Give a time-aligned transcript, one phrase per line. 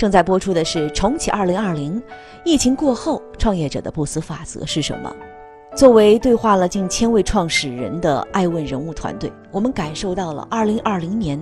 [0.00, 2.00] 正在播出的是《重启二零二零》，
[2.42, 5.14] 疫情过后，创业者的不死法则是什么？
[5.76, 11.38] 作为对话了近千位创始人的爱问人物团队，我们感受到了二零二零年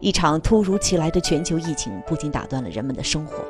[0.00, 3.42] 一场突如其来的全球疫情，不仅打断了人们的生活，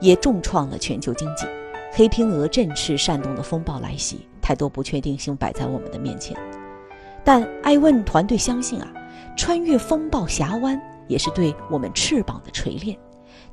[0.00, 1.44] 也重创了全球经济。
[1.92, 6.34] 黑天鹅振翅扇动的风暴来袭，太多不确定性摆在我们的面前。
[7.22, 8.90] 但爱问团队相信啊。
[9.36, 12.96] 穿越风暴峡湾，也是对我们翅膀的锤炼；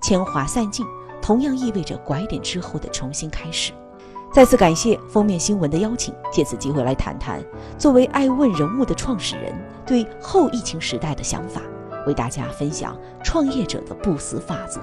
[0.01, 0.85] 铅华散尽，
[1.21, 3.71] 同样意味着拐点之后的重新开始。
[4.33, 7.41] 再次感谢封面新闻的邀请，借此机会来谈谈
[7.77, 9.53] 作为爱问人物的创始人
[9.85, 11.61] 对后疫情时代的想法，
[12.05, 14.81] 为大家分享创业者的不死法则，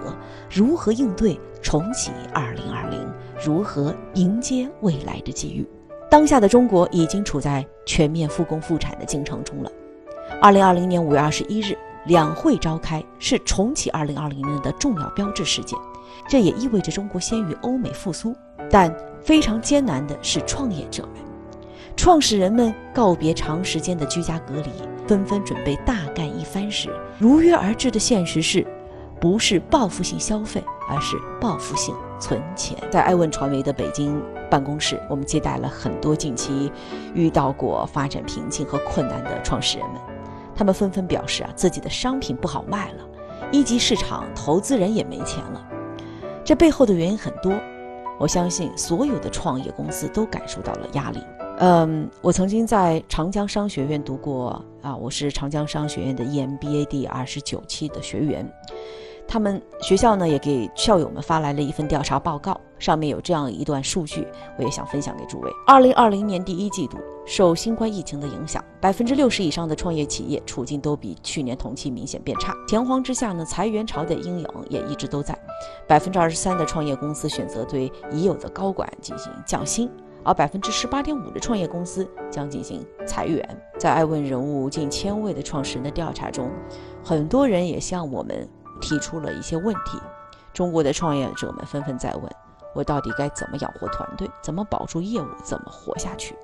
[0.51, 3.07] 如何应对重启2020，
[3.45, 5.69] 如何迎接未来的机遇。
[6.11, 9.71] 当下的中国已经处在全面复工复产的进程中了。
[10.41, 15.79] 二零二零年五月二十一日，两会召开是重启二零二零年的重要标志事件，
[16.29, 18.35] 这也意味着中国先于欧美复苏。
[18.71, 21.23] 但非常艰难的是创业者们，
[21.95, 24.71] 创始人们告别长时间的居家隔离，
[25.07, 28.67] 纷纷准备大干一番时，如约而至的现实是，
[29.21, 32.77] 不是报复性消费，而是报复性存钱。
[32.91, 36.73] 在爱问传媒的北京办公室，我们接待了很多近期
[37.15, 40.01] 遇到过发展瓶颈和困难的创始人们。
[40.55, 43.05] 他们纷纷表示啊，自己的商品不好卖了，
[43.51, 45.67] 一级市场投资人也没钱了。
[46.45, 47.53] 这背后的原因很多，
[48.19, 51.21] 我相信所有的创业公司都感受到了压力。
[51.59, 58.51] 嗯，我曾经在长江商学院读过啊，我是长江商学院的 EMBA 第二十九期的学员。
[59.33, 64.29] 他们学校呢也给校友们发来了一份调查报告，上面有这样一段数据，
[64.59, 65.51] 我也想分享给诸位。
[65.67, 72.55] 二零二零年第一季度，受新冠疫情的影响，百分之六十以上的创业企业处境都比去年同期明显变差。
[72.69, 75.35] 田荒之下呢，裁员潮的阴影也一直都在。
[75.89, 79.91] 百分之二十三的创业公司选择对已有的高管进行降薪，
[80.23, 83.43] 而百分之十八点五的创业公司将进行裁员。
[83.79, 86.51] 在爱问人物近千位的创始人的调查中，
[87.03, 88.47] 很多人也向我们。
[88.83, 89.99] 提出了一些问题，
[90.53, 92.31] 中国的创业者们纷纷在问：
[92.75, 94.29] 我到底该怎么养活团队？
[94.43, 95.27] 怎么保住业务？
[95.43, 96.37] 怎么活下去？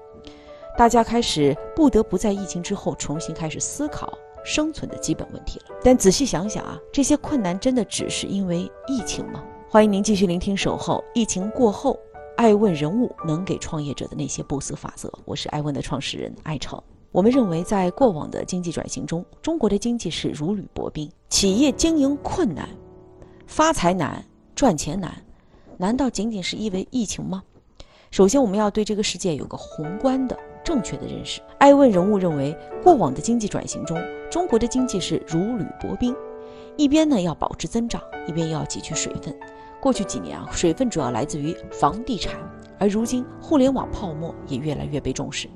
[0.79, 5.77] 大家开始不得不在疫情之后重新开始思考生存的基本问题了。
[5.83, 9.43] 但仔细想想啊，这些困难真的只是因为疫情吗？
[9.69, 11.95] 欢迎您继续聆听《守候疫情过后》，
[12.37, 15.13] 爱问人物能给创业者的那些不死法则。
[15.25, 16.81] 我是爱问的创始人艾成。
[17.11, 22.69] 我们认为，在过往的经济转型中，中国的经济是如履薄冰，企业经营困难，
[23.47, 24.23] 发财难，
[24.55, 25.11] 赚钱难，
[25.79, 27.43] 难道仅仅是因为疫情吗？
[28.11, 31.41] 首先，我们要对这个世界有个宏观的、正确的认识。
[31.59, 33.99] 爱问人物认为，过往的经济转型中，
[34.31, 36.15] 中国的经济是如履薄冰，
[36.77, 39.35] 一边呢要保持增长，一边又要汲取水分。
[39.81, 42.35] 过去几年啊，水分主要来自于房地产，
[42.79, 45.49] 而如今互联网泡沫也越来越被重视。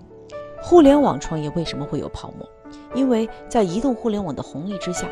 [0.62, 2.48] 互联网创业为什么会有泡沫？
[2.94, 5.08] 因为在移动互联网的红利之下，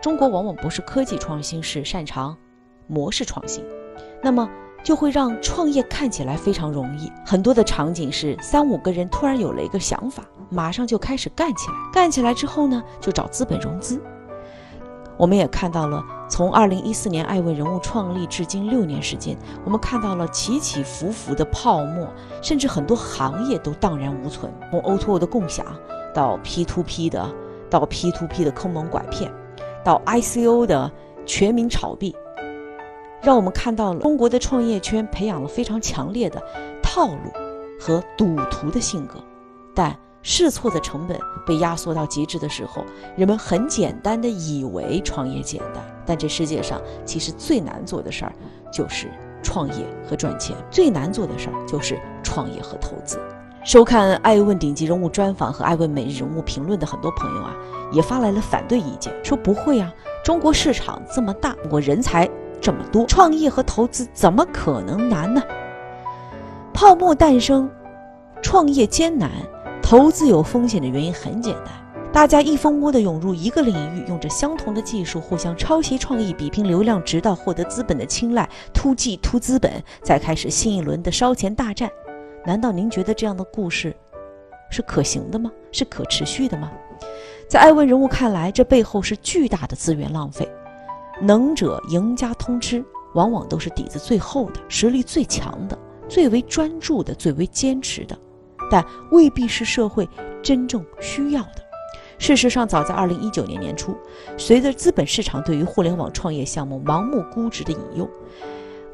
[0.00, 2.36] 中国往往不是科技创新，是擅长
[2.86, 3.64] 模式创新，
[4.22, 4.48] 那么
[4.84, 7.10] 就会让创业看起来非常容易。
[7.26, 14.00] 很多的场景是三五个人突然有了一个想法，马上就开始干起来，干起来之后呢，就找资本融资。
[15.16, 22.08] 我们也看到了，从二零一四年爱问人物创立至今六年时间，我们看到了起起伏伏的泡沫，
[22.42, 24.52] 甚至很多行业都荡然无存。
[24.70, 25.64] 从 O2O 的共享，
[26.12, 27.32] 到 P2P 的，
[27.70, 29.32] 到 P2P 的坑蒙拐骗，
[29.84, 30.90] 到 ICO 的
[31.24, 32.16] 全民炒币，
[33.22, 36.42] 让我们看到了中国的创业圈培养了非常强烈的
[36.82, 37.30] 套路
[37.78, 39.22] 和赌徒的性格，
[39.74, 39.96] 但。
[40.26, 42.82] 试错的成本被压缩到极致的时候，
[43.14, 48.32] 人们很简单的以为创业简单，但这世界上其实最难做的事儿
[48.72, 49.06] 就是
[49.42, 53.20] 创业和赚钱，最难做的事儿就是创业和投资。
[53.64, 57.54] 收看爱问顶级人物专访和爱问每日人物评论的很多朋友啊，
[57.92, 59.92] 也发来了反对意见，说不会啊，
[60.24, 62.26] 中国市场这么大，我人才
[62.62, 65.42] 这么多，创业和投资怎么可能难呢？
[66.72, 67.70] 泡沫诞生，
[68.40, 69.30] 创业艰难。
[69.96, 71.68] 投资有风险的原因很简单，
[72.12, 79.70] 大家一蜂窝的涌入一个领域，用着相同的技术，互相抄袭创意，比拼流量，直到获得资本的青睐，突击突资本，
[80.02, 81.88] 再开始新一轮的烧钱大战。
[82.44, 83.94] 难道您觉得这样的故事
[84.68, 85.48] 是可行的吗？
[85.70, 86.72] 是可持续的吗？
[87.48, 90.48] 在艾问人物看来，这背后是巨大的资源浪费。
[91.20, 98.18] 能者赢家通吃，往往都是底子最厚的、实力最强的、最为专注的、最为坚持的，
[98.74, 100.08] 但未必是社会
[100.42, 101.62] 真正需要的。
[102.18, 103.96] 事实上，早在二零一九年年初，
[104.36, 108.10] 随着资本市场对于互联网创业项目盲目估值的引诱，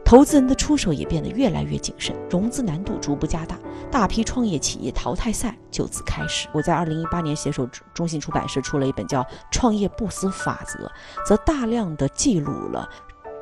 [0.04, 3.58] 投资人的出手也变得越来越谨慎，融资难度逐步加大，
[3.90, 6.46] 大批创业企业淘汰赛就此开始。
[6.52, 10.84] 我在二零一八年携手中信出版社出了一本叫《创业不死法则》，
[11.26, 12.86] 则大量的记录了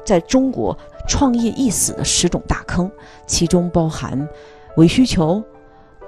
[0.07, 2.89] 在中国创业易死的十种大坑，
[3.27, 4.29] 其中包含
[4.77, 5.43] 伪需求、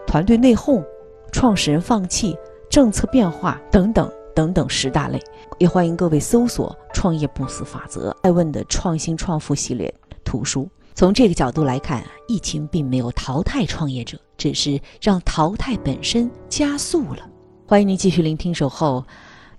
[0.06, 0.84] 团队内讧、
[1.32, 2.36] 创始人放弃。
[2.70, 5.20] 政策变化等等等等十大类，
[5.58, 9.92] 也欢迎各位搜索“创业不死法则”艾问的创新创富系列
[10.22, 10.68] 图书。
[10.94, 17.28] 从这个角度来看，疫情并没有淘汰创业者，只是让淘汰本身加速了。
[17.66, 19.04] 欢迎您继续聆听《守候》，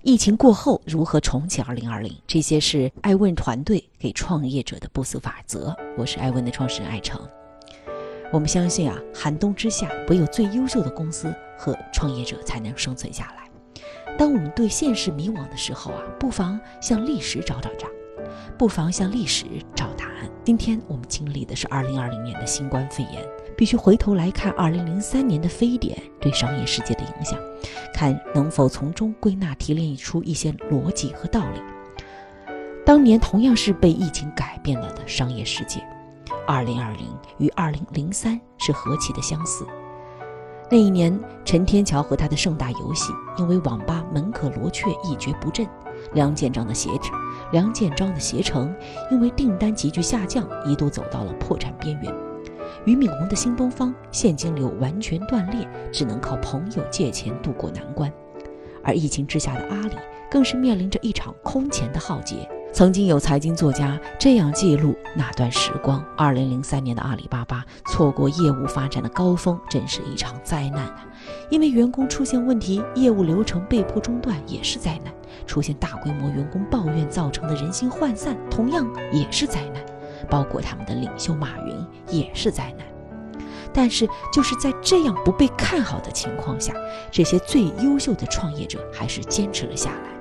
[0.00, 2.12] 疫情过后如何重启2020？
[2.26, 5.76] 这些是艾问团队给创业者的不死法则。
[5.98, 7.20] 我是艾问的创始人艾诚。
[8.32, 13.42] 我们相信啊，寒冬之下，唯有最优秀的公司和创业者才能生存下来。
[14.16, 17.90] 当我们对现实迷惘的时候啊，不妨向历史找找账，
[18.56, 19.44] 不妨向历史
[19.74, 20.30] 找答案。
[20.44, 23.22] 今天我们经历的是2020年的新冠肺炎，
[23.54, 27.38] 必须回头来看2003年的非典对商业世界的影响，
[27.92, 31.60] 看能否从中归纳提炼出一些逻辑和道理。
[32.84, 35.86] 当年同样是被疫情改变了的商业世界。
[36.46, 37.06] 二零二零
[37.38, 39.66] 与二零零三是何其的相似。
[40.70, 45.66] 那一年，陈天桥和他的盛大游戏因为网吧门可罗雀，一蹶不振；
[46.14, 46.90] 梁建章的携
[47.52, 48.74] 梁建章的携程
[49.10, 52.10] 因为订单急剧下降，一度走到了破产边缘；
[52.86, 58.10] 俞敏洪的新东方现金流完全断裂，只能靠朋友借钱渡过难关；
[58.82, 59.96] 而疫情之下的阿里，
[60.30, 62.48] 更是面临着一场空前的浩劫。
[62.72, 71.06] 曾经有财经作家这样记录那段时光：二零零三年的阿里巴巴错过业务发展的高峰，真是一场灾难啊！
[71.50, 75.12] 因为员工出现问题，业务流程被迫中断也是灾难；
[75.46, 79.84] 出现大规模员工抱怨造成的人心涣散，同样也是灾难。
[80.30, 82.86] 包括他们的领袖马云也是灾难。
[83.74, 86.72] 但是就是在这样不被看好的情况下，
[87.10, 90.11] 这些最优秀的创业者还是坚持了下来。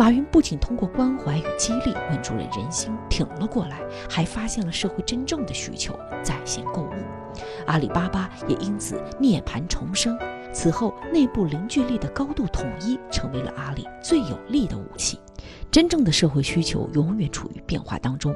[0.00, 5.92] 马云不仅通过关怀与激励稳住了人心，挺了过来，还发现了社会真正的需求，
[6.22, 6.90] 在线购物。
[7.66, 10.18] 阿里巴巴也因此涅槃重生。
[10.54, 15.20] 此后，内部凝聚力的高度统一成为了阿里最有力的武器。
[15.70, 18.34] 真正的社会需求永远处于变化当中。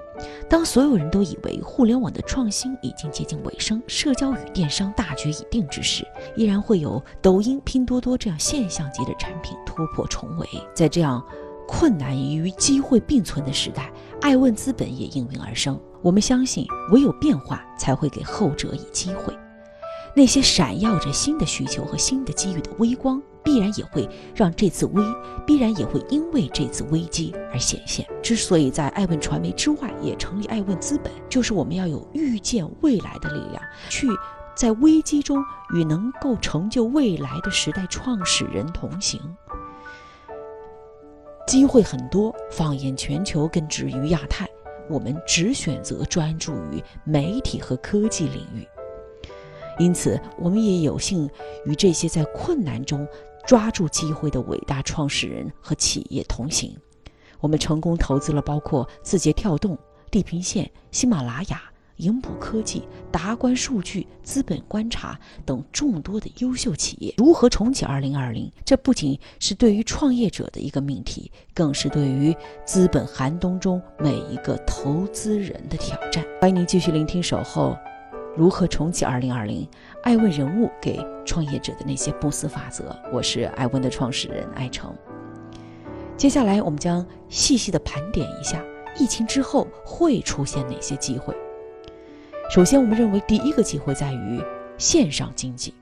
[0.51, 6.07] 当所有人都以为互联网的创新已经接近尾声，社交与电商大局已定之时，
[6.37, 10.47] 依然会有抖音、拼多多这样现象级的产品突破重围。
[10.75, 11.25] 在这样
[11.67, 15.79] 困难与机会并存的时代，爱问资本也应运而生。
[16.03, 19.37] 我们相信，唯有变化才会给后者以机会。
[20.17, 25.03] 那些闪耀着新的需求和新的机遇的微光，必然也会让这次危，
[25.45, 28.07] 必然也会因为这次危机而显现。
[28.23, 34.07] 之所以在爱问传媒之外也成立爱问资本，就是我们要有预见未来的力量，去
[34.55, 35.43] 在危机中
[35.75, 39.21] 与能够成就未来的时代创始人同行。
[41.47, 44.49] 机会很多，放眼全球，更止于亚太。
[44.89, 48.67] 我们只选择专注于媒体和科技领域，
[49.79, 51.29] 因此，我们也有幸
[51.65, 53.07] 与这些在困难中
[53.47, 56.77] 抓住机会的伟大创始人和企业同行。
[57.41, 59.79] 我们成功投资了包括字节跳动、
[60.11, 61.63] 地平线、喜马拉雅。
[61.97, 62.83] 盈普科技、
[63.13, 68.51] 达观数据、资本观察等众多的优秀企业，如何重启2020？
[68.65, 76.25] 这不仅是对于创业者的一个命题，更是对于资本寒冬中每一个投资人的挑战。
[76.41, 77.71] 欢迎您继续聆听《守候》，
[78.37, 79.69] 如何重启2020？
[80.03, 82.95] 爱问人物给创业者的那些不死法则。
[83.13, 84.93] 我是爱问的创始人艾诚。
[86.17, 88.63] 接下来，我们将细细的盘点一下
[88.99, 91.35] 疫情之后会出现哪些机会。
[92.51, 94.41] 首先，我们认为第一个机会在于
[94.77, 95.75] 线上经济，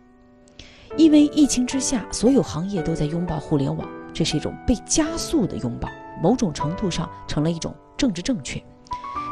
[0.97, 5.89] 因为疫情之下，所有行业都在拥抱互联网，这是一种被加速的拥抱，
[6.23, 8.63] 某种程度上成了一种政治正确。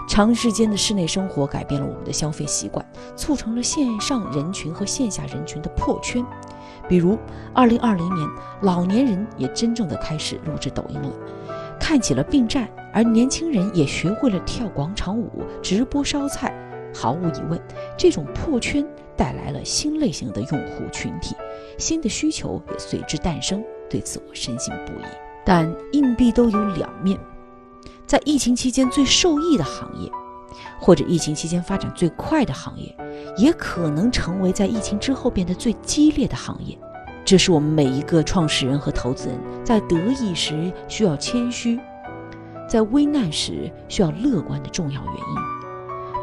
[0.09, 2.85] 长时间的室内生活改变了我们的消费习惯，
[3.17, 6.23] 促成了线上人群和线下人群的破圈。
[6.89, 7.17] 比如，
[7.55, 8.29] 二零二零年，
[8.63, 11.13] 老年人也真正的开始录制抖音了，
[11.79, 16.53] 看起了并站，而年轻人也学会了跳广场舞、直播烧菜。
[16.94, 17.61] 毫无疑问，
[17.97, 21.35] 这种破圈带来了新类型的用户群体，
[21.78, 23.62] 新的需求也随之诞生。
[23.88, 25.04] 对此，我深信不疑。
[25.44, 27.18] 但硬币都有两面，
[28.06, 30.11] 在疫情期间最受益的行业，
[30.78, 32.94] 或者疫情期间发展最快的行业，
[33.37, 36.78] 也可能成为在疫情之后变得最激烈的行业。
[37.25, 41.78] 这是我们每一个创始人和投资人在得意时需要谦虚，
[42.68, 45.60] 在危难时需要乐观的重要原因。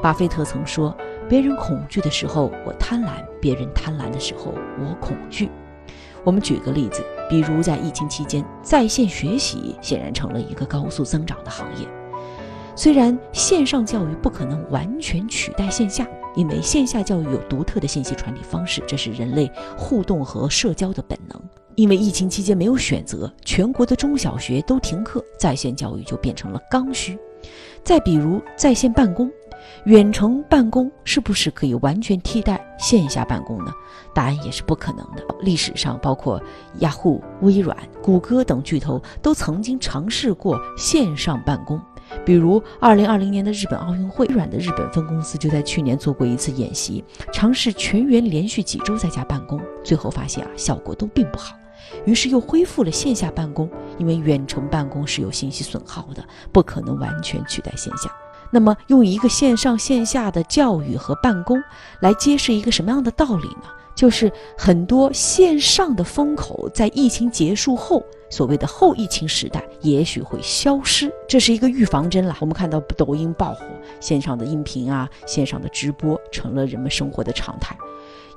[0.02, 0.96] 巴菲特曾说
[1.28, 5.50] ：“别人恐惧的时候，我贪婪；别人贪婪的时候，我恐惧。”
[6.24, 11.88] 我们举个例子，比如在疫情期间，在线学习显然成了一个高速增长的行业。
[12.76, 21.42] 虽然线上教育不可能完全取代线下，因为线下教育有独特的信息传递方式，这是人类互动和社交的本能。
[21.76, 27.18] 因为疫情期间没有选择，全国的中小学都停课，在线教育就变成了刚需。
[27.88, 29.32] 再比如在线办公。
[29.86, 33.72] 远程办公是不是可以完全替代线下办公呢？
[34.14, 35.24] 答案也是不可能的。
[35.40, 36.42] 历史上，包括
[36.80, 41.80] 雅虎、微软、谷歌等巨头都曾经尝试过线上办公。
[42.26, 47.02] 比如，二零二零年的日本奥运会，微软的日本分公司就在去年做过一次演习，
[47.32, 51.56] 尝试全员连续几周在家办公，最后发现啊，效果都并不好，
[52.06, 53.70] 于是又恢复了线下办公。
[53.98, 58.12] 因为远程办公是有信息损耗的，不可能完全取代线下。
[58.52, 61.62] 那么，用一个线上线下的教育和办公
[62.00, 63.64] 来揭示一个什么样的道理呢？
[63.96, 71.12] 就是很多线上的风口在疫情结束后，所谓的后疫情时代，也许会消失。
[71.28, 72.38] 这是一个预防针了。
[72.40, 73.66] 我们看到抖音爆火，
[74.00, 77.76] 线上的音频啊，线上的直播成了人们生活的常态。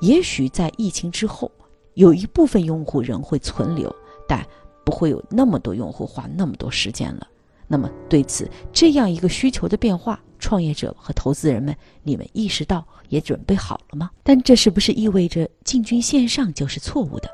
[0.00, 1.52] 也许在疫情之后，
[1.94, 3.94] 有一部分用户仍会存留，
[4.28, 4.44] 但
[4.84, 7.26] 不会有那么多用户花那么多时间了。
[7.66, 14.10] 那么，对此这样一个需求的变化，创业者和投资人们，你们意识到也准备好了吗？
[14.24, 17.28] 但这是不是意味着进军线上就是错误的？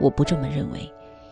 [0.00, 0.90] 我不这么认为，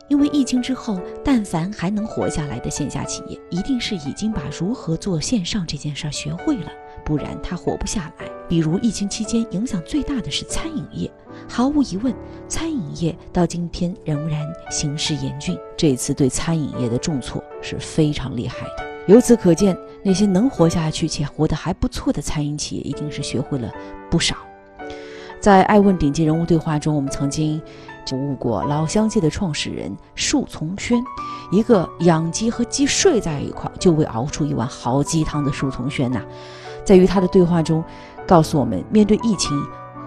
[0.09, 6.71] 因为疫情之后，但凡还能活下来的线下企业，一定是已经把如何做线上这件事儿学会了，
[7.02, 8.28] 不然他活不下来。
[8.47, 11.11] 比如疫情期间影响最大的是餐饮业。
[11.49, 12.13] 毫无疑问，
[12.49, 15.57] 餐饮业到今天仍然形势严峻。
[15.77, 18.85] 这次对餐饮业的重挫是非常厉害的。
[19.07, 23.71] 由此可见，那些能活下去且活得还不错的餐饮企业，一定是学会了
[24.11, 24.37] 不少。
[25.41, 27.61] 在《爱问顶级人物对话》中，我们曾经
[28.09, 31.05] 服务过老乡鸡的创始人树从轩，
[31.53, 36.23] 一个养鸡和鸡睡在一块就会熬出一碗好鸡汤的树从轩呐，
[36.83, 37.85] 在与他的对话中，
[38.27, 39.51] 告诉我们面对疫情。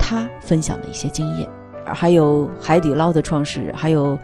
[0.09, 1.49] 他分享的一些经验，
[1.85, 4.17] 还有海底捞的创始人，还有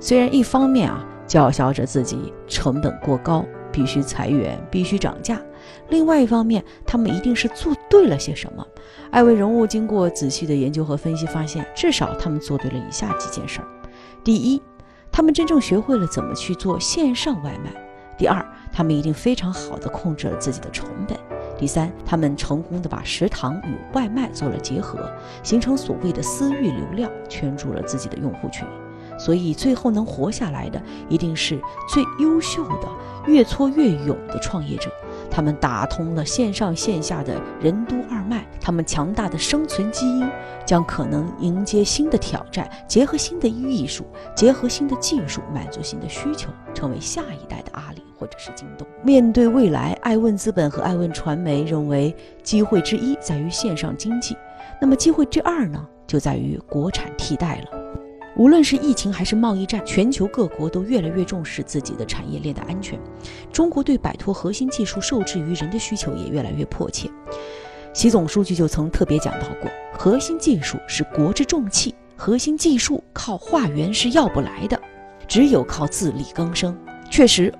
[0.00, 5.38] 虽然一方面啊叫嚣着自己成本过高，必须裁员，必须涨价，
[5.90, 8.66] 另外一方面他们一定是做对了些什么。
[9.10, 13.68] 艾薇人物经过仔细的研究和分析，发现至少他们做对了以下几件事儿：
[14.24, 14.62] 第一，
[15.12, 17.70] 他们真正学会了怎么去做线上外卖；
[18.16, 21.18] 第二，他们一定非常好的控制了自己的成本。
[21.58, 25.10] 第三，他们成功的把食堂与外卖做了结合，
[25.42, 28.66] 形成所谓的私域流量，圈住了自己的用户群。
[29.18, 31.58] 所以最后能活下来的，一定是
[31.88, 32.88] 最优秀的、
[33.26, 34.90] 越挫越勇的创业者。
[35.30, 40.28] 他们打通了线上线下的任督二脉，他们强大的生存基因
[40.64, 44.04] 将可能迎接新的挑战，结合新的艺术，
[44.34, 48.86] 结合新的技术，满足新的需求，成为下一代的阿里或者是京东。
[49.02, 54.36] 面对未来，爱问资本和爱问传媒认为，机会之一在于线上经济，
[54.80, 57.85] 那么机会之二呢，就在于国产替代了。
[58.36, 62.98] 无论是疫情还是贸易战，全球各国都越来越重视自己的产业链的安全。
[63.50, 67.08] 中国对摆脱核心技术受制于人的需求也越来越迫切。
[67.94, 74.78] 习总书记就曾特别讲到过，核心技术是国之重器，核心技术靠化缘是要不来的，
[75.26, 76.76] 只有靠自力更生。
[77.10, 77.50] 确实，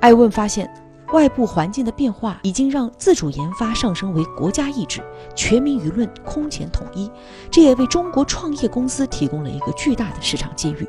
[0.00, 0.70] 艾问发现。
[1.12, 5.02] 外部环境的变化已经让自主研发上升为国家意志，
[5.34, 7.10] 全民舆论空前统一，
[7.50, 10.88] 这也为中国创业公司提供了一个巨大的市场机遇。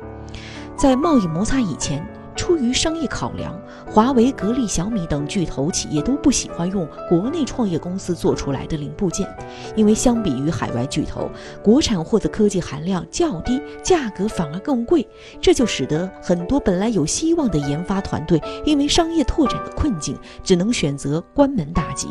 [0.76, 2.06] 在贸易摩擦以前。
[2.34, 3.54] 出于商业考量，
[3.86, 9.28] 华为、格力、小米等巨头企业都不喜欢用国内创业公司做出来的零部件，
[9.76, 11.30] 因为相比于海外巨头，
[11.62, 15.06] 国产货的科技含量较低，价格反而更贵。
[15.40, 22.08] 这就使得很多本来有希望的研发团队，因为商业拓展的困境，只能选择关门大吉。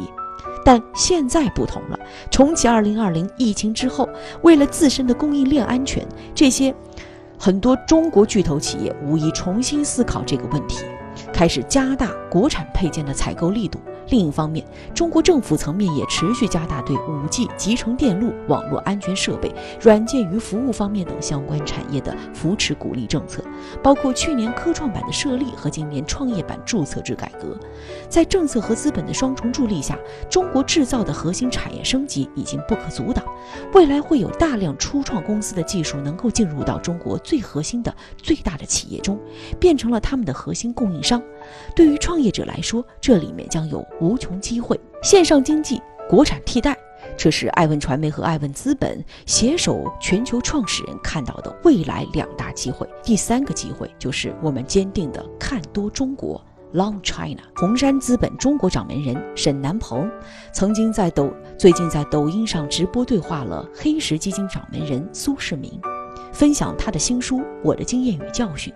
[0.65, 1.97] 但现在不同了，
[2.29, 4.07] 重启2020疫情之后，
[4.43, 6.75] 为了自身的供应链安全，这些。
[7.41, 10.83] 很多中国巨头企业无疑重新思考这个问题，
[11.31, 13.79] 开始加大国产配件的采购力度。
[14.09, 23.43] 另一方面，中国政府层面也持续加大对 5G 集成电路、网络安全设备、软件与服务方面等相关产业的扶持鼓励政策，
[23.83, 27.55] 包括去年科创板的设立和今年创业板注册制改革。
[28.09, 29.95] 在政策和资本的双重助力下，
[30.27, 33.23] 中国制造的核心产业升级已经不可阻挡。
[33.75, 39.19] 未来会有大量初创公司的技术能够进入到中国最核心的、最大的企业中，
[39.59, 41.08] 变成了他们的核心供应商。
[41.73, 44.77] 对于创业者来说，这里面将有无穷机会。
[45.01, 46.77] 线上经济、国产替代，
[47.15, 52.85] 这是爱问传媒和爱问资本携手全球创始人看到的未来两大机会。
[53.01, 56.43] 第三个机会就是我们坚定的看多中国。
[56.71, 60.07] Long China，红杉资本中国掌门人沈南鹏
[60.53, 65.71] 曾经在抖最近在抖音上直播对话了黑石基金掌门人苏世民，
[66.31, 68.71] 分享他的新书《我的经验与教训》，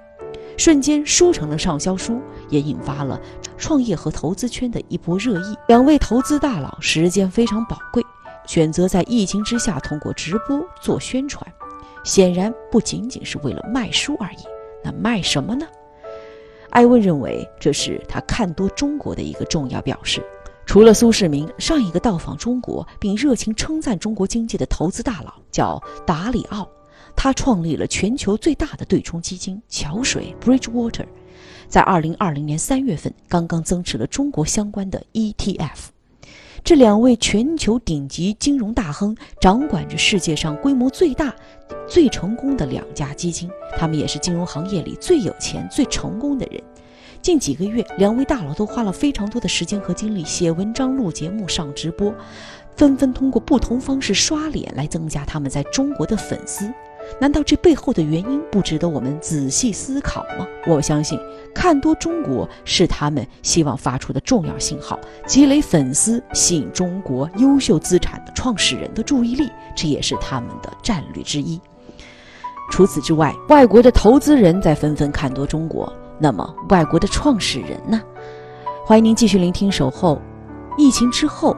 [0.57, 3.19] 瞬间书成了畅销书，也引发了
[3.57, 5.57] 创业和投资圈的一波热议。
[5.67, 8.03] 两位投资大佬时间非常宝贵，
[8.45, 11.45] 选择在疫情之下通过直播做宣传，
[12.03, 14.38] 显然不仅仅是为了卖书而已。
[14.83, 15.65] 那卖什么呢？
[16.69, 20.24] 艾问认为，这是他看多中国的一个重要表示。
[20.65, 26.67] 除了苏世民，上一个到访中国并热情称赞中国经济的投资大佬叫达里奥，
[27.15, 31.05] 他创立了全球最大的对冲基金桥水 （Bridgewater），
[31.67, 35.89] 在二零二零年三月份刚刚增持了中国相关的 ETF。
[36.63, 41.36] 这两位全球顶级金融大亨掌管着世界上规模最大、
[41.89, 46.63] 最成功的两家基金，他们也是金融行业里最有钱、最成功的人。
[47.22, 52.13] 近几个月，两位大佬都花了非常多的时间和精力写文章、录节目、上直播，
[52.75, 56.70] 纷纷通过不同方式刷脸来增加他们在中国的粉丝。
[57.19, 60.48] 难道这背后的原因不值得我们仔细思考吗？
[60.65, 61.19] 我相信，
[61.53, 71.60] 看多中国是他们希望发出的重要信号，积累粉丝、吸引中国优秀资产的创始人的注意力，这也是他们的战略之一。
[72.71, 78.01] 除此之外，外国的投资人在纷纷看多中国，那么外国的创始人呢？
[78.86, 80.15] 欢迎您继续聆听《守候》，
[80.78, 81.56] 疫情之后，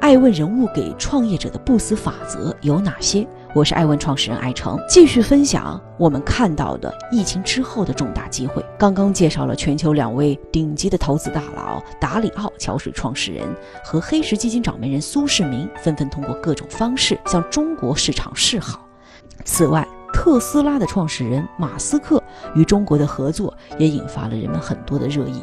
[0.00, 3.26] 爱问人物给创业者的不死法则有哪些？
[3.52, 8.64] 我是爱问创始人艾诚，继续分享我们看到的疫情之后的重大机会。
[8.78, 13.44] 刚刚介绍了全球两位顶级的投资大佬达里奥桥水创始人
[13.84, 18.86] 和黑石基金掌门人苏世民纷纷通过各种方式向中国市场示好。
[19.44, 22.22] 此外，特斯拉的创始人马斯克
[22.54, 25.42] 与中国的合作也引发了人们很多的热议。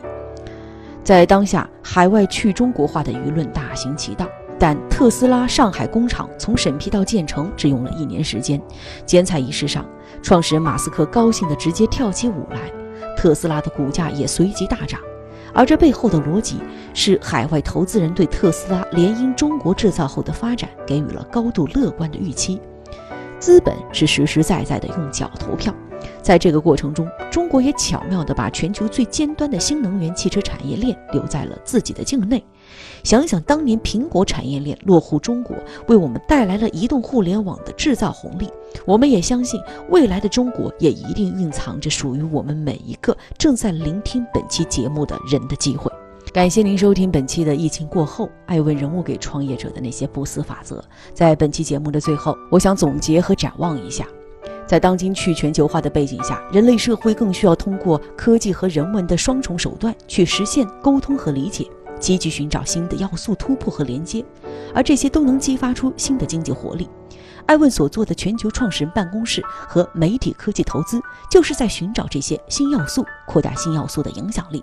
[1.04, 4.26] 在当下，海外去中国化的舆论大行其道。
[4.60, 8.62] 但特斯拉上海工厂从审批到建成只用了一年时间，
[9.06, 9.86] 剪彩仪式上，
[10.22, 12.72] 创始人马斯克高兴地直接跳起舞来，
[13.16, 15.00] 特斯拉的股价也随即大涨。
[15.54, 16.58] 而这背后的逻辑
[16.94, 22.60] 是，海外投资人对特斯拉联姻中国制造后的发展给予了高度乐观的预期，
[23.40, 25.74] 资本是实实在在的用脚投票。
[26.22, 32.44] 在这个过程中，中国也巧妙地把全球最尖端的新能源汽车产业链留在了自己的境内。
[33.08, 35.56] 想想当年苹果产业链落户中国，
[35.88, 38.50] 为我们带来了移动互联网的制造红利。
[38.86, 45.90] 我们也相信，未来的中国也一定蕴藏着属于我们每一个正在聆听本期节目的人的机会。
[46.34, 50.84] 感谢您收听本期的疫情过后，爱问人物给创业者的那些不死法则。
[51.14, 54.06] 在本期节目的最后，我想总结和展望一下。
[54.66, 61.66] 在当今去全球化的背景下，人类社会更需要通过科技和人文的双重手段去实现沟通和理解，
[62.00, 64.24] 积极寻找新的要素突破和连接，
[64.74, 66.90] 而这些都能激发出新的经济活力。
[67.46, 74.62] 艾问所做的全球创始人办公室和媒体科技投资，就是在寻找这些新要素，扩大新要素的影响力，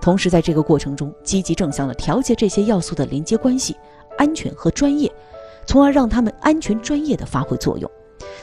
[0.00, 3.76] 同时在这个过程中积极正向的调节这些要素的连接关系、
[4.16, 5.12] 安全和专业，
[5.66, 7.90] 从而让他们安全专业的发挥作用。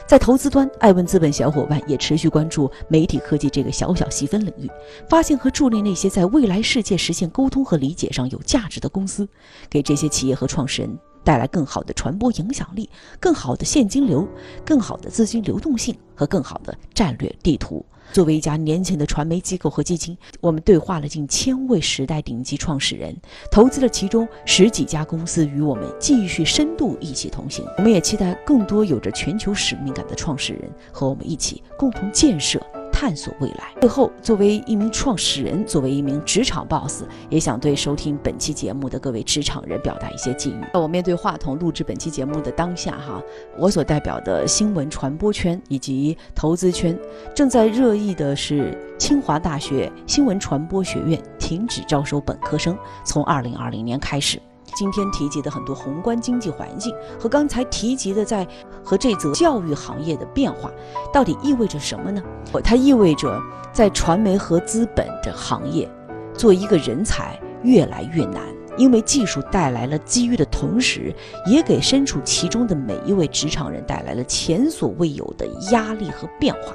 [0.06, 4.70] 在投资端，艾问资本小伙伴也持续关注媒体科技这个小小细分领域，
[5.08, 9.28] 发现和助力那些在未来世界实现沟通和理解上有价值的公司，
[9.68, 12.88] 给这些企业和创始人带来更好的传播影响力、
[13.20, 14.26] 更好的现金流、
[14.64, 17.84] 更好的资金流动性和更好的战略地图。
[18.14, 23.14] 作为一家年轻的传媒机构和基金，我们对话了近千位时代顶级创始人，
[23.50, 27.62] 投资了其中十几家公司，与我们继续深度一起同行。
[27.76, 32.58] 我们也期待更多有着全球使命感的创始人和我们一起共同建设。
[32.98, 33.68] 探索未来。
[33.80, 40.60] 最后，作为一名创始人，作为一名职场 boss，也想对收听本期节目的各位职场人表达一些寄语。
[40.74, 43.22] 在我面对话筒录制本期节目的当下，哈，
[43.56, 46.98] 我所代表的新闻传播圈以及投资圈，
[47.32, 54.40] 正在热议的是清华大学新闻传播学院停止招收本科生，从二零二零年开始。
[54.74, 58.46] 今天提及的很多宏观经济环境和刚才提及的在
[58.84, 60.70] 和这则教育行业的变化，
[61.12, 62.22] 到底意味着什么呢？
[62.62, 63.40] 它意味着
[63.72, 65.88] 在传媒和资本的行业，
[66.34, 68.42] 做一个人才越来越难，
[68.76, 71.14] 因为技术带来了机遇的同时，
[71.46, 76.74] 也给身处其中的每一位职场人带来了前所未有的压力和变化。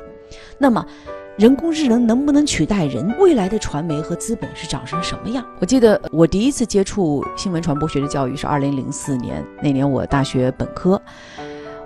[0.57, 0.85] 那么。
[1.35, 3.11] 人工智能能不能取代人？
[3.17, 5.43] 未来的传媒和资本是长成什么样？
[5.59, 11.01] 我记得我第一次接触新闻传播学的教育是二零零四年，那年我大学本科，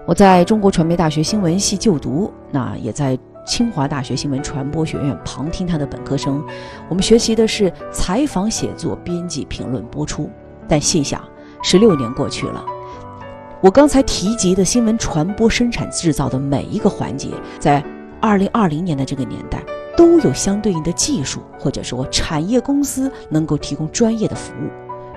[0.06, 6.44] 我在中国传媒大学新闻系就读，那也在清华大学新闻传播学院旁听他的本科生。
[6.90, 10.30] 我们学习的是采访、写作、编辑、评论、播出。
[10.68, 11.24] 但细想，
[11.64, 12.66] 十六年过去了，
[13.62, 17.30] 我刚才提及的新闻传播、生产制造的每一个环节，
[17.60, 17.82] 在。
[18.22, 19.64] 二零二零年的这个年代，
[19.96, 24.70] 都有相对应的技术，或者说产业公司能够提供专业的服务，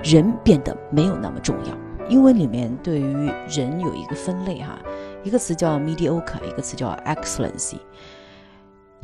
[0.03, 1.77] 人变得没有那么重要。
[2.07, 4.79] 英文里面对于人有一个分类哈，
[5.23, 7.77] 一个词叫 mediocre，一个词叫 excellency。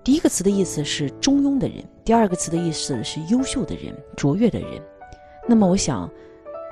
[0.03, 4.81] 第一个词的意思是中庸的人，第二个词的意思是优秀的人、卓越的人。
[5.47, 6.10] 那么我想，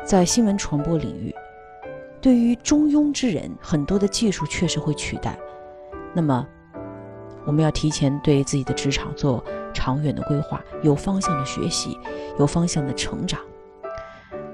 [0.03, 1.33] 在新闻传播领域，
[2.21, 5.37] 对于中庸之人，很多的技术确实会取代。
[6.13, 6.47] 那么。
[7.45, 11.97] 我们要提前对自己的职场做长远的规划，有方向的学习，
[12.39, 13.39] 有方向的成长。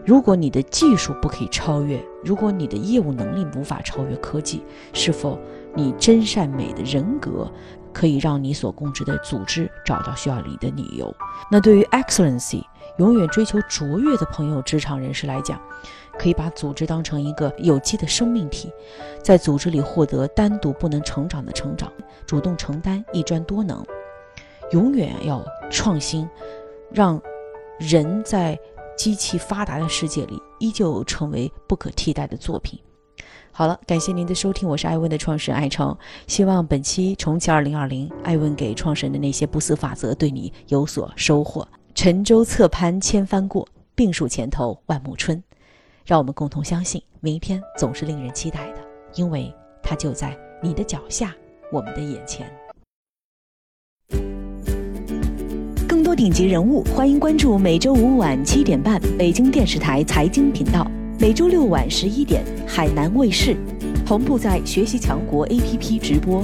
[0.05, 5.39] 如果你的技术不可以超越，如果你的业务能力无法超越科技，是否
[5.75, 7.49] 你真善美的人格
[7.93, 11.13] 可以让你所供职的组织找到需要你的理由？
[11.51, 12.63] 那对于 excellency，
[12.97, 15.59] 永远追求卓越的朋友、职场人士来讲。
[16.19, 18.69] 可以把组织当成一个有机的生命体，
[19.23, 21.91] 在组织里获得单独不能成长的成长，
[22.27, 23.83] 主动承担，一专多能，
[24.71, 26.29] 永远要创新，
[26.91, 27.19] 让
[27.79, 28.59] 人在
[28.95, 32.77] 机器发达的世界里依旧成为不可替代的作品。
[33.51, 41.65] 好了，感谢您的收听，我是艾问的创始人艾成，希望本期重启二零二零，艾问给创始人的那些不死法则对你有所收获。
[42.03, 45.39] 沉舟侧畔千帆过，病树前头万木春。
[46.03, 48.77] 让我们共同相信，明天总是令人期待的，
[49.13, 51.31] 因为它就在你的脚下，
[51.71, 52.51] 我们的眼前。
[55.87, 63.55] 更多顶级人物，欢迎关注每周五晚七点半北京电视台财经频道，每周六晚十一点海南卫视，
[64.07, 66.43] 同步在学习强国 APP 直播。